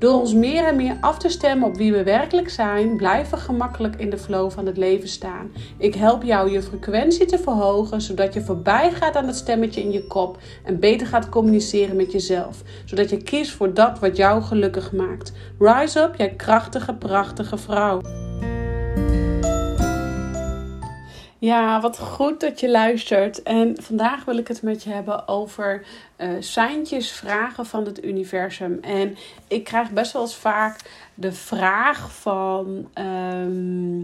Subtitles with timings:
[0.00, 3.44] Door ons meer en meer af te stemmen op wie we werkelijk zijn, blijven we
[3.44, 5.52] gemakkelijk in de flow van het leven staan.
[5.78, 9.90] Ik help jou je frequentie te verhogen, zodat je voorbij gaat aan het stemmetje in
[9.90, 14.42] je kop en beter gaat communiceren met jezelf, zodat je kiest voor dat wat jou
[14.42, 15.32] gelukkig maakt.
[15.58, 18.00] Rise up, jij krachtige, prachtige vrouw.
[21.40, 23.42] Ja, wat goed dat je luistert.
[23.42, 28.78] En vandaag wil ik het met je hebben over uh, seintjes, vragen van het universum.
[28.80, 29.16] En
[29.48, 30.76] ik krijg best wel eens vaak
[31.14, 34.02] de vraag van ehm,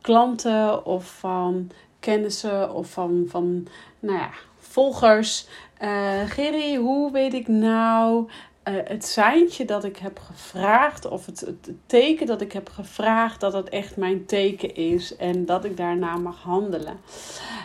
[0.00, 3.66] klanten of van kennissen of van, van
[4.00, 5.46] nou ja, volgers.
[5.82, 8.28] Uh, Gerry, hoe weet ik nou
[8.68, 13.40] uh, het seintje dat ik heb gevraagd, of het, het, teken dat ik heb gevraagd,
[13.40, 16.96] dat het echt mijn teken is en dat ik daarna mag handelen.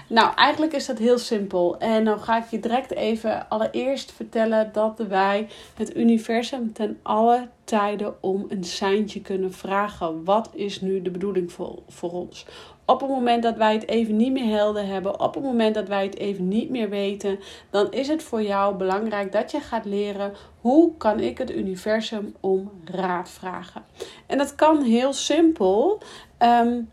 [0.09, 1.77] Nou, eigenlijk is dat heel simpel.
[1.77, 7.47] En dan ga ik je direct even allereerst vertellen dat wij het universum ten alle
[7.63, 10.23] tijden om een seintje kunnen vragen.
[10.23, 12.45] Wat is nu de bedoeling voor, voor ons?
[12.85, 15.87] Op het moment dat wij het even niet meer helder hebben, op het moment dat
[15.87, 19.85] wij het even niet meer weten, dan is het voor jou belangrijk dat je gaat
[19.85, 23.83] leren hoe kan ik het universum om raad vragen.
[24.25, 26.01] En dat kan heel simpel.
[26.39, 26.89] Um,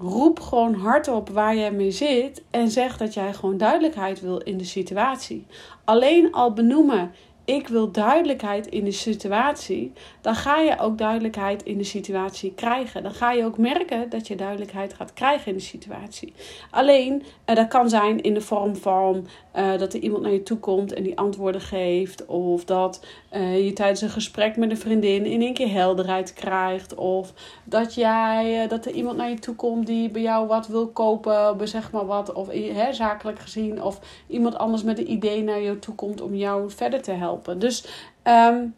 [0.00, 4.56] roep gewoon hardop waar jij mee zit en zeg dat jij gewoon duidelijkheid wil in
[4.56, 5.46] de situatie.
[5.84, 7.12] Alleen al benoemen
[7.50, 13.02] ik wil duidelijkheid in de situatie, dan ga je ook duidelijkheid in de situatie krijgen.
[13.02, 16.32] Dan ga je ook merken dat je duidelijkheid gaat krijgen in de situatie.
[16.70, 20.42] Alleen, uh, dat kan zijn in de vorm van uh, dat er iemand naar je
[20.42, 22.26] toe komt en die antwoorden geeft.
[22.26, 26.94] Of dat uh, je tijdens een gesprek met een vriendin in één keer helderheid krijgt.
[26.94, 27.32] Of
[27.64, 31.68] dat, jij, dat er iemand naar je toe komt die bij jou wat wil kopen,
[31.68, 32.32] zeg maar wat.
[32.32, 33.82] Of hè, zakelijk gezien.
[33.82, 37.39] Of iemand anders met een idee naar je toe komt om jou verder te helpen.
[37.58, 37.86] Dus
[38.24, 38.74] um,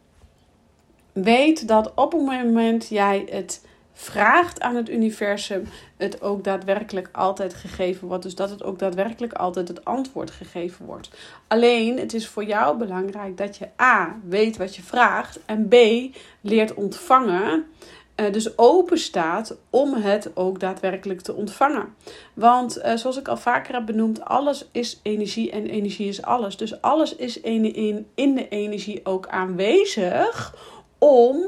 [1.11, 3.61] weet dat op het moment jij het
[3.93, 8.23] vraagt aan het universum, het ook daadwerkelijk altijd gegeven wordt.
[8.23, 11.09] Dus dat het ook daadwerkelijk altijd het antwoord gegeven wordt.
[11.47, 14.19] Alleen, het is voor jou belangrijk dat je A.
[14.23, 15.75] weet wat je vraagt en B.
[16.41, 17.65] leert ontvangen.
[18.15, 21.95] Uh, dus open staat om het ook daadwerkelijk te ontvangen.
[22.33, 26.57] Want uh, zoals ik al vaker heb benoemd, alles is energie en energie is alles.
[26.57, 30.55] Dus alles is in, in, in de energie ook aanwezig
[30.97, 31.45] om.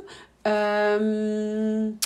[1.02, 1.98] Um,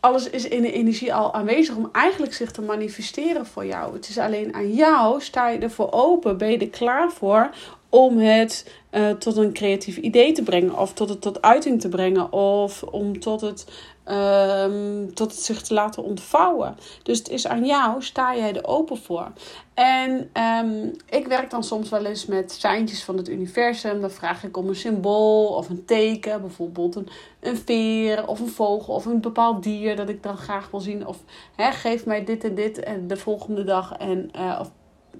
[0.00, 3.94] alles is in de energie al aanwezig om eigenlijk zich te manifesteren voor jou.
[3.94, 7.50] Het is alleen aan jou, sta je ervoor open, ben je er klaar voor
[7.90, 11.88] om het uh, tot een creatief idee te brengen of tot het tot uiting te
[11.88, 13.66] brengen of om tot het,
[14.06, 16.76] um, tot zich te laten ontvouwen.
[17.02, 19.32] Dus het is aan jou, sta jij er open voor.
[19.74, 20.30] En
[20.64, 24.00] um, ik werk dan soms wel eens met seintjes van het universum.
[24.00, 27.08] Dan vraag ik om een symbool of een teken, bijvoorbeeld een,
[27.40, 31.06] een veer of een vogel of een bepaald dier dat ik dan graag wil zien.
[31.06, 31.16] Of
[31.56, 34.70] geef mij dit en dit en de volgende dag en uh, of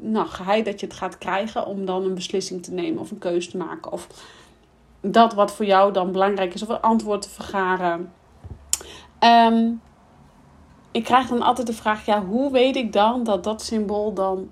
[0.01, 3.19] nou, geheid dat je het gaat krijgen om dan een beslissing te nemen of een
[3.19, 3.93] keuze te maken.
[3.93, 4.07] Of
[5.01, 8.13] dat wat voor jou dan belangrijk is, of een antwoord te vergaren.
[9.21, 9.81] Um,
[10.91, 14.51] ik krijg dan altijd de vraag: ja, hoe weet ik dan dat dat symbool dan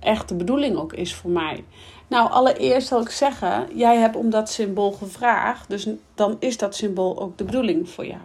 [0.00, 1.64] echt de bedoeling ook is voor mij?
[2.08, 6.74] Nou, allereerst zal ik zeggen, jij hebt om dat symbool gevraagd, dus dan is dat
[6.74, 8.20] symbool ook de bedoeling voor jou.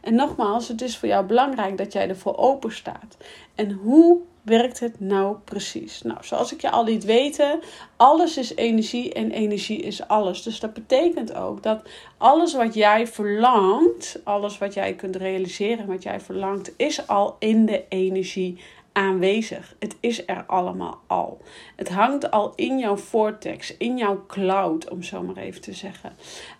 [0.00, 3.16] En nogmaals, het is voor jou belangrijk dat jij ervoor open staat.
[3.54, 6.02] En hoe werkt het nou precies?
[6.02, 7.60] Nou, zoals ik je al liet weten,
[7.96, 10.42] alles is energie en energie is alles.
[10.42, 11.82] Dus dat betekent ook dat
[12.16, 17.66] alles wat jij verlangt, alles wat jij kunt realiseren, wat jij verlangt, is al in
[17.66, 18.58] de energie
[18.98, 19.74] aanwezig.
[19.78, 21.40] Het is er allemaal al.
[21.76, 26.12] Het hangt al in jouw vortex, in jouw cloud, om zo maar even te zeggen.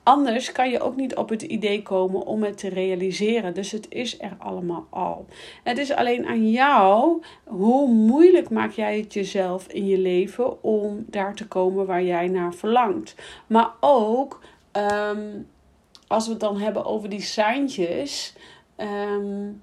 [0.02, 3.54] Anders kan je ook niet op het idee komen om het te realiseren.
[3.54, 5.26] Dus het is er allemaal al.
[5.64, 11.04] Het is alleen aan jou hoe moeilijk maak jij het jezelf in je leven om
[11.06, 13.14] daar te komen waar jij naar verlangt.
[13.46, 14.40] Maar ook
[14.72, 15.28] ehm,
[16.06, 18.34] als we het dan hebben over die seintjes.
[18.76, 19.62] Um,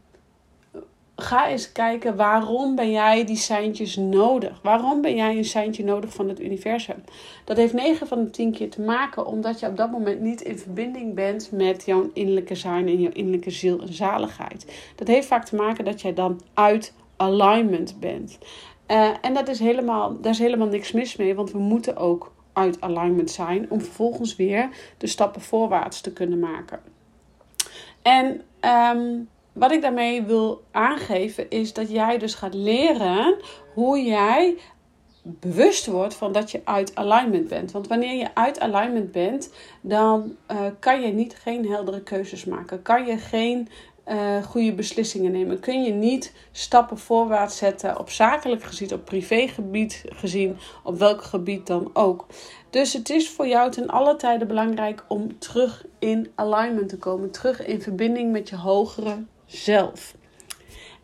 [1.15, 4.59] ga eens kijken waarom ben jij die seintjes nodig?
[4.63, 7.03] Waarom ben jij een seintje nodig van het universum?
[7.43, 10.41] Dat heeft 9 van de 10 keer te maken omdat je op dat moment niet
[10.41, 14.91] in verbinding bent met jouw innerlijke zijn en jouw innerlijke ziel en zaligheid.
[14.95, 18.37] Dat heeft vaak te maken dat jij dan uit alignment bent.
[18.87, 22.33] Uh, en dat is helemaal, daar is helemaal niks mis mee, want we moeten ook
[22.53, 26.79] uit alignment zijn om vervolgens weer de stappen voorwaarts te kunnen maken.
[28.01, 28.41] En
[28.95, 33.35] um, wat ik daarmee wil aangeven is dat jij dus gaat leren
[33.73, 34.55] hoe jij
[35.21, 37.71] bewust wordt van dat je uit alignment bent.
[37.71, 42.81] Want wanneer je uit alignment bent, dan uh, kan je niet geen heldere keuzes maken.
[42.81, 43.67] Kan je geen
[44.07, 45.59] uh, goede beslissingen nemen.
[45.59, 51.67] Kun je niet stappen voorwaarts zetten op zakelijk gezien, op privégebied gezien, op welk gebied
[51.67, 52.25] dan ook.
[52.69, 57.31] Dus het is voor jou ten alle tijde belangrijk om terug in alignment te komen,
[57.31, 60.15] terug in verbinding met je hogere zelf.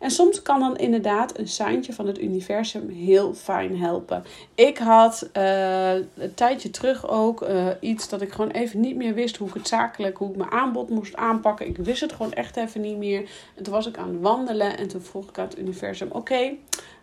[0.02, 4.24] En soms kan dan inderdaad een seintje van het universum heel fijn helpen.
[4.54, 9.14] Ik had uh, een tijdje terug ook uh, iets dat ik gewoon even niet meer
[9.14, 11.66] wist hoe ik het zakelijk, hoe ik mijn aanbod moest aanpakken.
[11.66, 13.30] Ik wist het gewoon echt even niet meer.
[13.56, 16.52] En toen was ik aan het wandelen en toen vroeg ik aan het universum: Oké,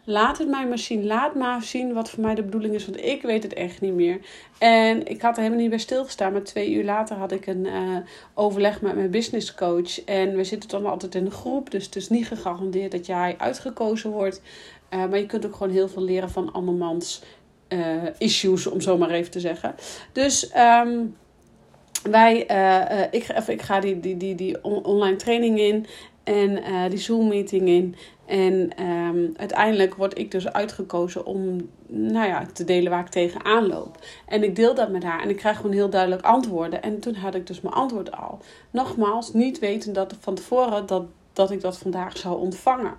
[0.10, 1.06] Laat het mij maar zien.
[1.06, 2.86] Laat maar zien wat voor mij de bedoeling is.
[2.86, 4.20] Want ik weet het echt niet meer.
[4.58, 6.32] En ik had er helemaal niet bij stilgestaan.
[6.32, 7.98] Maar twee uur later had ik een uh,
[8.34, 10.04] overleg met mijn business coach.
[10.04, 11.72] En we zitten dan altijd in een groep.
[11.72, 14.42] Dus het is niet gegarandeerd dat jij uitgekozen wordt.
[14.94, 17.24] Uh, maar je kunt ook gewoon heel veel leren van andermans
[17.68, 19.76] uh, issues, om zo maar even te zeggen.
[20.12, 20.52] Dus
[20.86, 21.16] um,
[22.04, 22.36] wij,
[23.12, 25.86] ik, ik ga die, die, die, die online training in.
[26.24, 26.60] En
[26.90, 27.96] die Zoom meeting in.
[28.30, 33.68] En ehm, uiteindelijk word ik dus uitgekozen om nou ja, te delen waar ik tegenaan
[33.68, 33.98] loop.
[34.26, 36.82] En ik deel dat met haar en ik krijg gewoon heel duidelijk antwoorden.
[36.82, 38.40] En toen had ik dus mijn antwoord al.
[38.72, 41.04] Nogmaals, niet weten dat van tevoren dat,
[41.34, 42.94] dat ik dat vandaag zou ontvangen.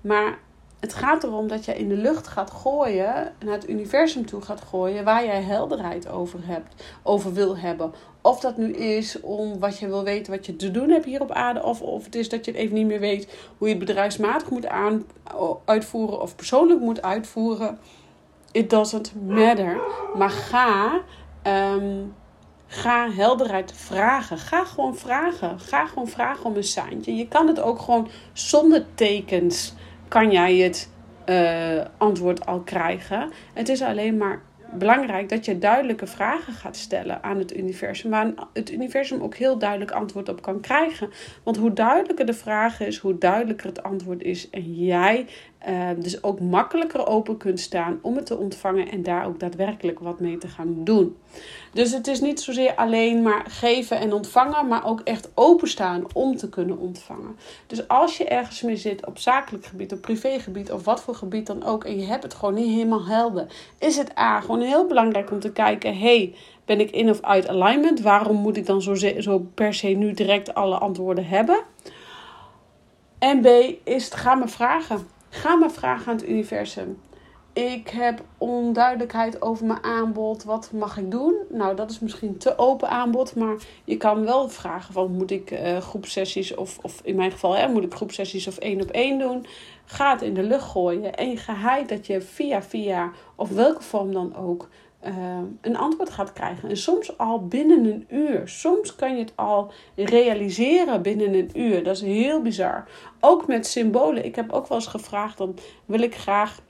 [0.00, 0.38] Maar
[0.80, 4.60] het gaat erom dat je in de lucht gaat gooien, naar het universum toe gaat
[4.60, 7.92] gooien, waar jij helderheid over hebt, over wil hebben.
[8.22, 11.20] Of dat nu is om wat je wil weten wat je te doen hebt hier
[11.20, 13.28] op aarde, of, of het is dat je het even niet meer weet
[13.58, 15.04] hoe je het bedrijfsmatig moet aan,
[15.64, 17.78] uitvoeren of persoonlijk moet uitvoeren.
[18.52, 19.80] It doesn't matter.
[20.16, 21.00] Maar ga,
[21.46, 22.14] um,
[22.66, 24.38] ga helderheid vragen.
[24.38, 25.60] Ga gewoon vragen.
[25.60, 27.16] Ga gewoon vragen om een seintje.
[27.16, 29.74] Je kan het ook gewoon zonder tekens
[30.08, 30.90] kan jij het
[31.26, 33.30] uh, antwoord al krijgen.
[33.54, 34.42] Het is alleen maar
[34.78, 39.58] belangrijk dat je duidelijke vragen gaat stellen aan het universum, waar het universum ook heel
[39.58, 41.10] duidelijk antwoord op kan krijgen.
[41.42, 45.26] Want hoe duidelijker de vraag is, hoe duidelijker het antwoord is en jij
[45.68, 49.98] uh, dus ook makkelijker open kunt staan om het te ontvangen en daar ook daadwerkelijk
[49.98, 51.16] wat mee te gaan doen.
[51.72, 56.36] Dus het is niet zozeer alleen maar geven en ontvangen, maar ook echt openstaan om
[56.36, 57.36] te kunnen ontvangen.
[57.66, 61.46] Dus als je ergens mee zit op zakelijk gebied, op privégebied of wat voor gebied
[61.46, 63.46] dan ook, en je hebt het gewoon niet helemaal helder,
[63.78, 67.48] is het A gewoon heel belangrijk om te kijken: hey, ben ik in of uit
[67.48, 68.00] alignment?
[68.00, 71.62] Waarom moet ik dan zo, zo per se nu direct alle antwoorden hebben?
[73.18, 73.46] En B
[73.84, 75.06] is ga me vragen.
[75.34, 76.98] Ga maar vragen aan het universum.
[77.52, 80.44] Ik heb onduidelijkheid over mijn aanbod.
[80.44, 81.34] Wat mag ik doen?
[81.48, 83.34] Nou, dat is misschien te open aanbod.
[83.34, 87.56] Maar je kan wel vragen van moet ik uh, groepsessies of, of in mijn geval
[87.56, 89.46] hè, moet ik groepsessies of één op één doen.
[89.84, 91.14] Ga het in de lucht gooien.
[91.14, 94.68] En je geheid dat je via via of welke vorm dan ook
[95.06, 96.68] uh, een antwoord gaat krijgen.
[96.68, 98.48] En soms al binnen een uur.
[98.48, 101.84] Soms kan je het al realiseren binnen een uur.
[101.84, 102.84] Dat is heel bizar.
[103.20, 104.24] Ook met symbolen.
[104.24, 106.60] Ik heb ook wel eens gevraagd, dan wil ik graag.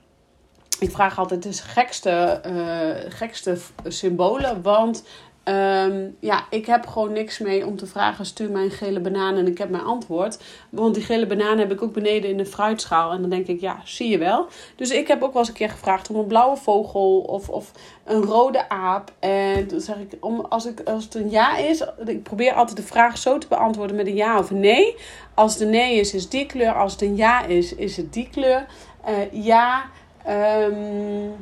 [0.79, 4.61] Ik vraag altijd de gekste, uh, gekste symbolen.
[4.61, 5.03] Want
[5.45, 9.35] Um, ja, ik heb gewoon niks mee om te vragen: stuur mij een gele banaan
[9.35, 10.39] en ik heb mijn antwoord.
[10.69, 13.11] Want die gele banaan heb ik ook beneden in de fruitschaal.
[13.11, 14.47] En dan denk ik: ja, zie je wel.
[14.75, 17.71] Dus ik heb ook wel eens een keer gevraagd om een blauwe vogel of, of
[18.03, 19.11] een rode aap.
[19.19, 22.77] En toen zeg ik: om, als, ik, als het een ja is, ik probeer altijd
[22.77, 24.95] de vraag zo te beantwoorden met een ja of nee.
[25.33, 26.73] Als het een nee is, is die kleur.
[26.73, 28.65] Als het een ja is, is het die kleur.
[29.09, 29.83] Uh, ja.
[30.29, 31.35] Um,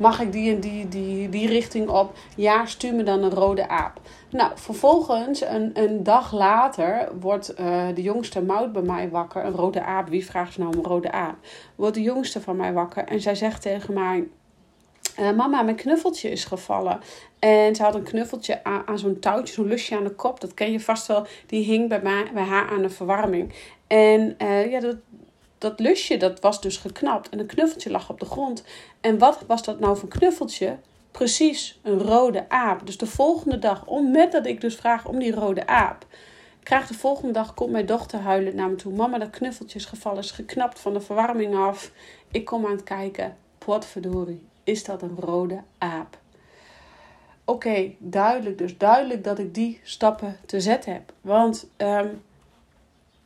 [0.00, 2.12] Mag ik die en die, die, die richting op?
[2.36, 4.00] Ja, stuur me dan een rode aap.
[4.30, 9.44] Nou, vervolgens, een, een dag later, wordt uh, de jongste Mout bij mij wakker.
[9.44, 10.08] Een rode aap.
[10.08, 11.36] Wie vraagt nou om een rode aap?
[11.74, 13.04] Wordt de jongste van mij wakker.
[13.04, 14.28] En zij zegt tegen mij...
[15.18, 17.00] Uh, mama, mijn knuffeltje is gevallen.
[17.38, 20.40] En ze had een knuffeltje aan, aan zo'n touwtje, zo'n lusje aan de kop.
[20.40, 21.26] Dat ken je vast wel.
[21.46, 23.52] Die hing bij, mij, bij haar aan de verwarming.
[23.86, 24.96] En uh, ja, dat,
[25.60, 28.64] dat lusje dat was dus geknapt en een knuffeltje lag op de grond.
[29.00, 30.76] En wat was dat nou voor knuffeltje?
[31.10, 32.86] Precies, een rode aap.
[32.86, 36.06] Dus de volgende dag, met dat ik dus vraag om die rode aap,
[36.62, 38.92] krijg de volgende dag, komt mijn dochter huilen naar me toe.
[38.92, 41.90] Mama, dat knuffeltje is gevallen, is geknapt van de verwarming af.
[42.30, 43.36] Ik kom aan het kijken.
[43.58, 46.18] Potverdorie, is dat een rode aap?
[47.44, 48.58] Oké, duidelijk.
[48.58, 51.12] Dus duidelijk dat ik die stappen te zetten heb.
[51.20, 52.08] Want ehm,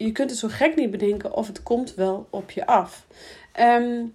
[0.04, 3.06] je kunt het zo gek niet bedenken of het komt wel op je af.
[3.60, 4.14] Um,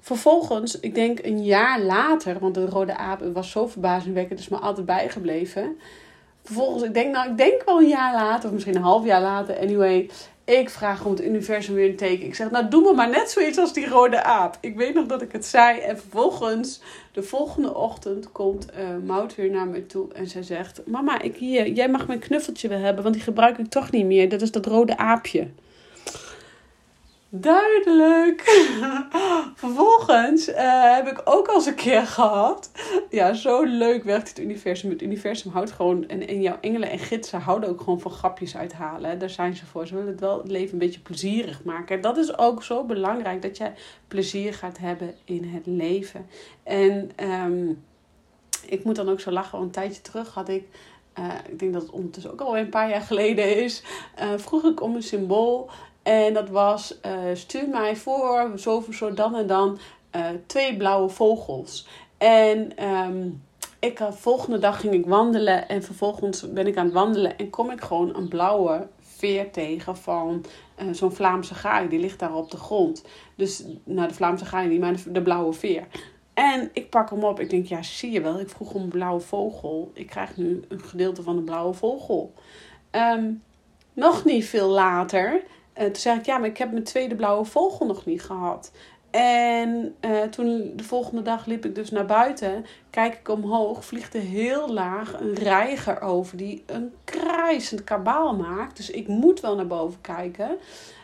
[0.00, 4.56] vervolgens, ik denk een jaar later, want de rode aap was zo verbazingwekkend, is me
[4.56, 5.78] altijd bijgebleven.
[6.42, 9.20] Vervolgens, ik denk, nou, ik denk wel een jaar later, of misschien een half jaar
[9.20, 10.10] later, anyway,
[10.44, 12.26] ik vraag om het universum weer een teken.
[12.26, 14.58] Ik zeg, nou doe me maar net zoiets als die rode aap.
[14.60, 15.78] Ik weet nog dat ik het zei.
[15.80, 16.80] En vervolgens,
[17.12, 20.12] de volgende ochtend, komt uh, Mout weer naar me toe.
[20.12, 23.02] En zij zegt, mama, ik hier, jij mag mijn knuffeltje wel hebben.
[23.02, 24.28] Want die gebruik ik toch niet meer.
[24.28, 25.48] Dat is dat rode aapje.
[27.36, 28.42] Duidelijk.
[29.54, 32.70] Vervolgens uh, heb ik ook al eens een keer gehad.
[33.10, 34.90] Ja, zo leuk werkt het universum.
[34.90, 36.08] Het universum houdt gewoon.
[36.08, 39.18] En, en jouw engelen en gidsen houden ook gewoon van grapjes uithalen.
[39.18, 39.86] Daar zijn ze voor.
[39.86, 41.96] Ze willen het wel het leven een beetje plezierig maken.
[41.96, 43.74] En dat is ook zo belangrijk dat jij
[44.08, 46.26] plezier gaat hebben in het leven.
[46.62, 47.84] En um,
[48.66, 49.58] ik moet dan ook zo lachen.
[49.58, 50.64] Een tijdje terug had ik.
[51.18, 53.82] Uh, ik denk dat het ondertussen ook alweer een paar jaar geleden is.
[54.20, 55.70] Uh, vroeg ik om een symbool.
[56.04, 59.78] En dat was, uh, stuur mij voor zo, zo dan en dan
[60.16, 61.86] uh, twee blauwe vogels.
[62.18, 63.42] En um,
[63.78, 67.50] ik, uh, volgende dag ging ik wandelen en vervolgens ben ik aan het wandelen en
[67.50, 70.44] kom ik gewoon een blauwe veer tegen van
[70.92, 71.88] zo'n Vlaamse gaai.
[71.88, 73.04] Die ligt daar op de grond.
[73.36, 75.86] Dus, nou de Vlaamse gaai niet, maar de, de blauwe veer.
[76.34, 77.40] En ik pak hem op.
[77.40, 78.40] Ik denk, ja, zie je wel.
[78.40, 79.90] Ik vroeg om een blauwe vogel.
[79.94, 82.32] Ik krijg nu een gedeelte van de blauwe vogel.
[82.90, 83.42] Um,
[83.92, 85.42] nog niet veel later
[85.78, 88.70] uh, toen zei ik, ja, maar ik heb mijn tweede blauwe vogel nog niet gehad.
[89.10, 92.66] En uh, toen de volgende dag liep ik dus naar buiten.
[92.90, 98.76] Kijk ik omhoog, vliegt er heel laag een reiger over die een krijzend kabaal maakt.
[98.76, 100.56] Dus ik moet wel naar boven kijken.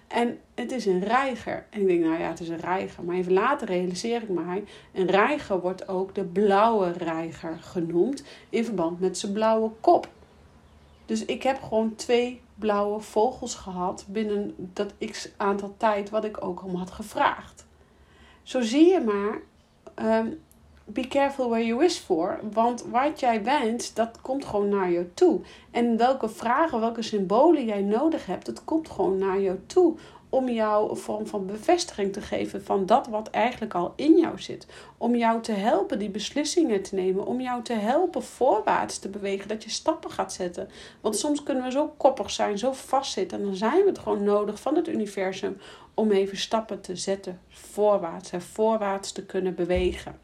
[0.09, 1.67] En het is een reiger.
[1.71, 3.05] En ik denk, nou ja, het is een reiger.
[3.05, 8.25] Maar even later realiseer ik mij, een reiger wordt ook de blauwe reiger genoemd.
[8.49, 10.09] In verband met zijn blauwe kop.
[11.07, 16.45] Dus ik heb gewoon twee blauwe vogels gehad binnen dat x aantal tijd wat ik
[16.45, 17.67] ook om had gevraagd.
[18.43, 19.41] Zo zie je maar,
[20.07, 20.41] um,
[20.85, 22.41] be careful where you wish for.
[22.53, 25.41] Want wat jij wenst, dat komt gewoon naar jou toe.
[25.71, 29.97] En welke vragen, welke symbolen jij nodig hebt, dat komt gewoon naar jou toe
[30.31, 34.41] om jou een vorm van bevestiging te geven van dat wat eigenlijk al in jou
[34.41, 34.67] zit.
[34.97, 37.27] Om jou te helpen die beslissingen te nemen.
[37.27, 39.49] Om jou te helpen voorwaarts te bewegen.
[39.49, 40.69] Dat je stappen gaat zetten.
[41.01, 43.39] Want soms kunnen we zo koppig zijn, zo vastzitten.
[43.39, 45.59] En dan zijn we het gewoon nodig van het universum
[45.95, 48.31] om even stappen te zetten voorwaarts.
[48.31, 50.19] En voorwaarts te kunnen bewegen.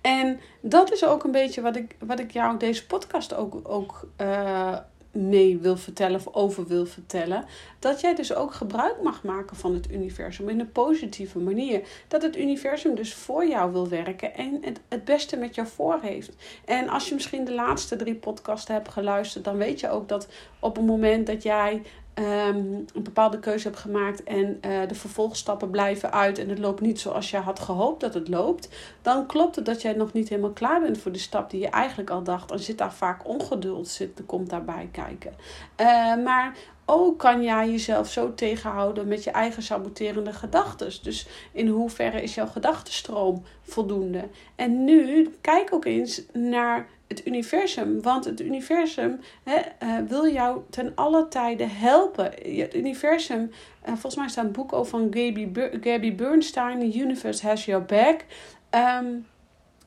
[0.00, 4.08] En dat is ook een beetje wat ik, wat ik jou deze podcast ook, ook
[4.20, 4.76] uh,
[5.12, 7.44] mee wil vertellen of over wil vertellen.
[7.78, 11.82] Dat jij dus ook gebruik mag maken van het universum in een positieve manier.
[12.08, 16.36] Dat het universum dus voor jou wil werken en het, beste met jou voor heeft.
[16.64, 20.28] En als je misschien de laatste drie podcasten hebt geluisterd, dan weet je ook dat
[20.60, 21.82] op het moment dat jij
[22.14, 26.80] um, een bepaalde keuze hebt gemaakt en uh, de vervolgstappen blijven uit en het loopt
[26.80, 28.68] niet zoals je had gehoopt dat het loopt,
[29.02, 31.68] dan klopt het dat jij nog niet helemaal klaar bent voor de stap die je
[31.68, 32.48] eigenlijk al dacht.
[32.48, 35.34] Dan zit daar vaak ongeduld, zit, komt daarbij kijken.
[35.80, 40.92] Uh, maar ook kan jij jezelf zo tegenhouden met je eigen saboterende gedachten.
[41.02, 44.28] Dus in hoeverre is jouw gedachtenstroom voldoende?
[44.56, 48.02] En nu kijk ook eens naar het universum.
[48.02, 52.24] Want het universum hè, uh, wil jou ten alle tijden helpen.
[52.58, 55.48] Het universum, uh, volgens mij staat een boek over van Gabby,
[55.80, 58.24] Gabby Bernstein, The Universe Has Your Back.
[58.70, 59.26] Um,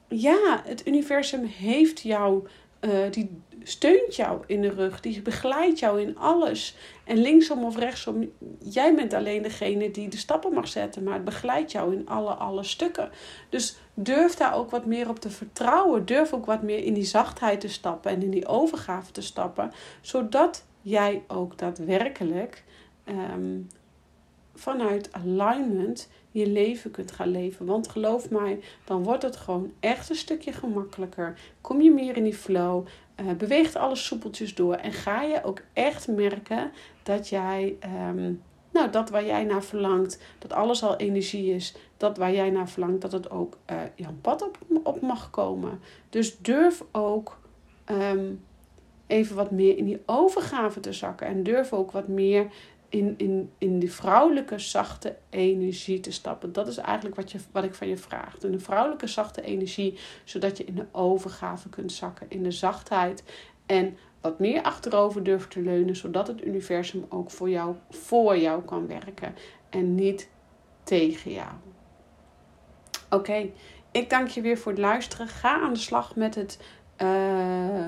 [0.08, 2.48] ja, het universum heeft jou,
[2.82, 3.30] uh, die
[3.64, 6.76] steunt jou in de rug, die begeleidt jou in alles.
[7.04, 11.24] En linksom of rechtsom, jij bent alleen degene die de stappen mag zetten, maar het
[11.24, 13.10] begeleidt jou in alle, alle stukken.
[13.50, 16.06] Dus durf daar ook wat meer op te vertrouwen.
[16.06, 19.72] Durf ook wat meer in die zachtheid te stappen en in die overgave te stappen,
[20.02, 22.64] zodat jij ook daadwerkelijk
[23.06, 23.70] um,
[24.54, 27.66] vanuit alignment je leven kunt gaan leven.
[27.66, 31.40] Want geloof mij, dan wordt het gewoon echt een stukje gemakkelijker.
[31.62, 32.86] Kom je meer in die flow.
[33.22, 34.76] Uh, beweegt alles soepeltjes door.
[34.76, 36.72] En ga je ook echt merken
[37.04, 37.78] dat jij,
[38.10, 38.42] um,
[38.72, 41.76] nou, dat waar jij naar verlangt, dat alles al energie is.
[41.98, 45.80] Dat waar jij naar verlangt, dat het ook uh, jouw pad op, op mag komen.
[46.10, 47.40] Dus durf ook
[47.92, 48.42] um,
[49.08, 51.28] even wat meer in die overgave te zakken.
[51.28, 52.48] En durf ook wat meer
[52.94, 56.54] in, in, in die vrouwelijke zachte energie te stappen.
[56.54, 58.38] Dat is eigenlijk wat, je, wat ik van je vraag.
[58.38, 63.24] De vrouwelijke zachte energie, zodat je in de overgave kunt zakken, in de zachtheid.
[63.66, 68.64] En wat meer achterover durft te leunen, zodat het universum ook voor jou, voor jou
[68.64, 69.36] kan werken
[69.70, 70.30] en niet
[70.84, 71.52] tegen jou.
[73.10, 73.50] Oké,
[73.92, 75.28] ik dank je weer voor het luisteren.
[75.28, 76.60] Ga aan de slag met het,
[77.02, 77.88] uh,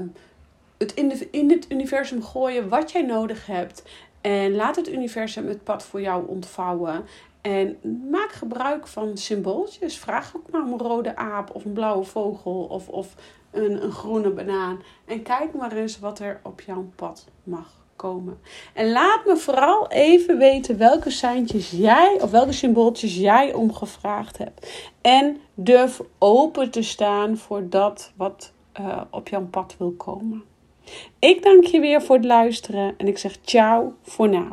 [0.77, 3.83] het in, de, in het universum gooien wat jij nodig hebt.
[4.25, 7.05] En laat het universum het pad voor jou ontvouwen.
[7.41, 7.77] En
[8.11, 9.97] maak gebruik van symbooltjes.
[9.97, 13.15] Vraag ook maar om een rode aap of een blauwe vogel of, of
[13.51, 14.81] een, een groene banaan.
[15.05, 18.39] En kijk maar eens wat er op jouw pad mag komen.
[18.73, 24.91] En laat me vooral even weten welke seintjes jij of welke symbooltjes jij omgevraagd hebt.
[25.01, 30.43] En durf open te staan voor dat wat uh, op jouw pad wil komen.
[31.19, 34.43] Ik dank je weer voor het luisteren en ik zeg ciao voor nu.